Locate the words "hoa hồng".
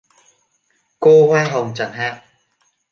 1.27-1.71